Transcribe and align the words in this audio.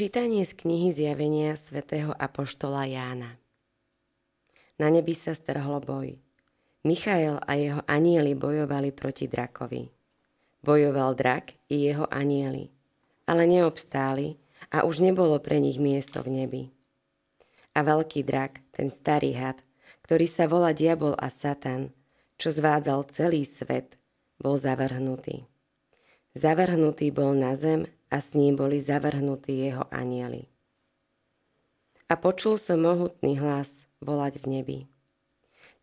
Čítanie 0.00 0.48
z 0.48 0.56
knihy 0.56 0.96
Zjavenia 0.96 1.52
svätého 1.60 2.16
Apoštola 2.16 2.88
Jána 2.88 3.36
Na 4.80 4.88
nebi 4.88 5.12
sa 5.12 5.36
strhlo 5.36 5.76
boj. 5.76 6.16
Michael 6.88 7.36
a 7.44 7.52
jeho 7.52 7.84
anieli 7.84 8.32
bojovali 8.32 8.96
proti 8.96 9.28
drakovi. 9.28 9.92
Bojoval 10.64 11.12
drak 11.12 11.52
i 11.68 11.84
jeho 11.84 12.08
anieli, 12.08 12.72
ale 13.28 13.44
neobstáli 13.44 14.40
a 14.72 14.88
už 14.88 15.04
nebolo 15.04 15.36
pre 15.36 15.60
nich 15.60 15.76
miesto 15.76 16.24
v 16.24 16.32
nebi. 16.32 16.62
A 17.76 17.84
veľký 17.84 18.24
drak, 18.24 18.56
ten 18.72 18.88
starý 18.88 19.36
had, 19.36 19.60
ktorý 20.08 20.24
sa 20.24 20.48
volá 20.48 20.72
diabol 20.72 21.12
a 21.20 21.28
satan, 21.28 21.92
čo 22.40 22.48
zvádzal 22.48 23.04
celý 23.12 23.44
svet, 23.44 24.00
bol 24.40 24.56
zavrhnutý. 24.56 25.44
Zavrhnutý 26.32 27.12
bol 27.12 27.36
na 27.36 27.52
zem 27.52 27.84
a 28.10 28.18
s 28.18 28.34
ním 28.34 28.58
boli 28.58 28.82
zavrhnutí 28.82 29.70
jeho 29.70 29.86
anieli. 29.94 30.50
A 32.10 32.18
počul 32.18 32.58
som 32.58 32.82
mohutný 32.82 33.38
hlas 33.38 33.86
volať 34.02 34.42
v 34.42 34.46
nebi. 34.50 34.78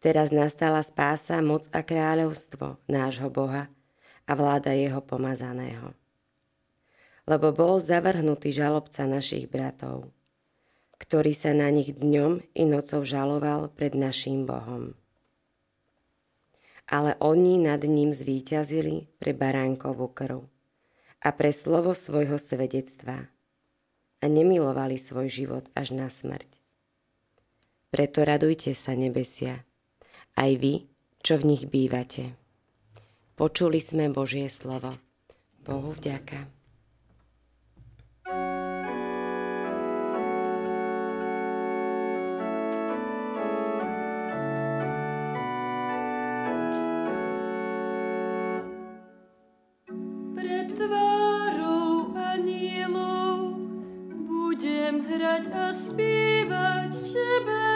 Teraz 0.04 0.36
nastala 0.36 0.84
spása, 0.84 1.40
moc 1.40 1.72
a 1.72 1.82
kráľovstvo 1.82 2.78
nášho 2.92 3.32
Boha 3.32 3.72
a 4.28 4.32
vláda 4.36 4.76
jeho 4.76 5.00
pomazaného. 5.00 5.96
Lebo 7.24 7.56
bol 7.56 7.80
zavrhnutý 7.80 8.52
žalobca 8.52 9.08
našich 9.08 9.48
bratov, 9.48 10.12
ktorý 11.00 11.32
sa 11.32 11.56
na 11.56 11.72
nich 11.72 11.96
dňom 11.96 12.44
i 12.60 12.64
nocou 12.68 13.08
žaloval 13.08 13.72
pred 13.72 13.96
naším 13.96 14.44
Bohom. 14.44 15.00
Ale 16.88 17.16
oni 17.24 17.60
nad 17.60 17.84
ním 17.84 18.12
zvíťazili 18.12 19.12
pre 19.20 19.32
baránkovú 19.36 20.12
krv 20.12 20.48
a 21.22 21.30
pre 21.34 21.50
slovo 21.54 21.94
svojho 21.94 22.38
svedectva 22.38 23.30
a 24.22 24.26
nemilovali 24.26 24.98
svoj 24.98 25.30
život 25.30 25.66
až 25.78 25.94
na 25.94 26.10
smrť. 26.10 26.50
Preto 27.94 28.26
radujte 28.26 28.76
sa, 28.76 28.98
nebesia, 28.98 29.64
aj 30.36 30.52
vy, 30.60 30.74
čo 31.24 31.40
v 31.40 31.56
nich 31.56 31.64
bývate. 31.70 32.36
Počuli 33.38 33.78
sme 33.78 34.10
Božie 34.10 34.50
slovo. 34.50 34.98
Bohu 35.64 35.94
vďaka. 35.94 36.57
Радь 55.20 55.48
оспівать 55.70 57.14
тебе. 57.14 57.67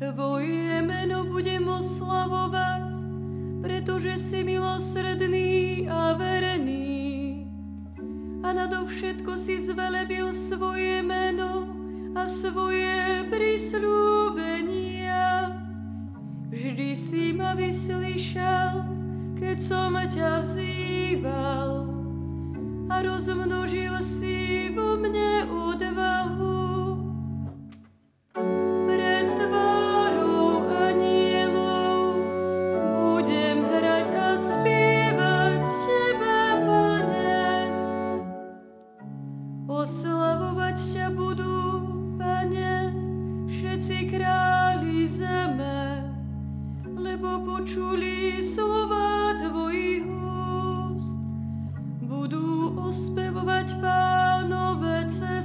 Tvoje 0.00 0.80
meno 0.80 1.28
budem 1.28 1.68
oslavovať, 1.68 2.88
pretože 3.60 4.16
si 4.16 4.40
milosrdný 4.40 5.84
a 5.92 6.16
verený. 6.16 7.44
A 8.40 8.48
nadovšetko 8.48 9.36
si 9.36 9.60
zvelebil 9.60 10.32
svoje 10.32 11.04
meno 11.04 11.68
a 12.16 12.24
svoje 12.24 13.28
prísľúbenia. 13.28 15.52
Vždy 16.48 16.96
si 16.96 17.36
ma 17.36 17.52
vyslyšal, 17.52 18.88
keď 19.36 19.56
som 19.60 20.00
ťa 20.00 20.48
vzýval 20.48 21.92
a 22.88 23.04
rozmnožil 23.04 24.00
si 24.00 24.49
lebo 47.20 47.52
počuli 47.52 48.40
slova 48.40 49.36
Tvojich 49.36 50.08
úst. 50.08 51.20
Budú 52.00 52.72
ospevovať 52.80 53.76
pánové 53.76 55.04
cesty, 55.04 55.39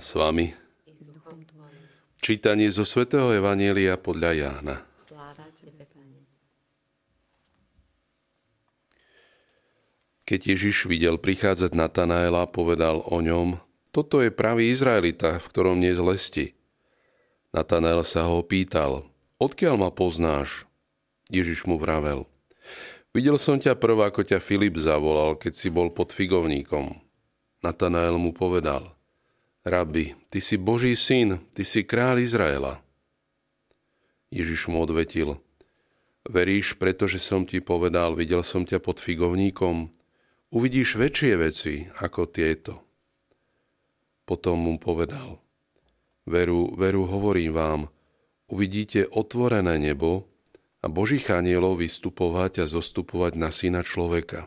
s 0.00 0.16
vami. 0.16 0.56
Čítanie 2.20 2.68
zo 2.68 2.84
svätého 2.84 3.32
Evanielia 3.32 3.96
podľa 3.96 4.30
Jána. 4.36 4.76
Keď 10.28 10.40
Ježiš 10.46 10.86
videl 10.86 11.18
prichádzať 11.18 11.74
Natanaela, 11.74 12.46
povedal 12.46 13.02
o 13.02 13.18
ňom, 13.18 13.58
toto 13.90 14.22
je 14.22 14.30
pravý 14.30 14.70
Izraelita, 14.70 15.42
v 15.42 15.48
ktorom 15.50 15.82
nie 15.82 15.90
je 15.90 16.02
lesti. 16.06 16.46
Natanael 17.50 18.06
sa 18.06 18.30
ho 18.30 18.38
pýtal, 18.46 19.10
odkiaľ 19.42 19.74
ma 19.74 19.90
poznáš? 19.90 20.70
Ježiš 21.34 21.66
mu 21.66 21.82
vravel, 21.82 22.30
videl 23.10 23.42
som 23.42 23.58
ťa 23.58 23.74
prv, 23.74 24.06
ako 24.06 24.22
ťa 24.22 24.38
Filip 24.38 24.78
zavolal, 24.78 25.34
keď 25.34 25.52
si 25.58 25.66
bol 25.66 25.90
pod 25.90 26.14
figovníkom. 26.14 26.94
Natanael 27.66 28.14
mu 28.14 28.30
povedal, 28.30 28.94
Rabi, 29.60 30.16
ty 30.32 30.40
si 30.40 30.56
Boží 30.56 30.96
syn, 30.96 31.44
ty 31.52 31.68
si 31.68 31.84
kráľ 31.84 32.24
Izraela. 32.24 32.80
Ježiš 34.32 34.72
mu 34.72 34.80
odvetil, 34.80 35.36
Veríš, 36.24 36.76
pretože 36.76 37.16
som 37.16 37.48
ti 37.48 37.64
povedal, 37.64 38.12
videl 38.12 38.44
som 38.44 38.68
ťa 38.68 38.80
pod 38.80 39.00
figovníkom, 39.00 39.88
uvidíš 40.52 41.00
väčšie 41.00 41.32
veci 41.40 41.74
ako 41.96 42.28
tieto. 42.28 42.84
Potom 44.28 44.68
mu 44.68 44.76
povedal, 44.76 45.40
Veru, 46.28 46.76
veru, 46.76 47.08
hovorím 47.08 47.52
vám, 47.56 47.80
uvidíte 48.52 49.08
otvorené 49.08 49.80
nebo 49.80 50.28
a 50.84 50.86
Božích 50.86 51.26
anielov 51.32 51.80
vystupovať 51.80 52.62
a 52.62 52.64
zostupovať 52.68 53.32
na 53.40 53.48
syna 53.50 53.80
človeka. 53.80 54.46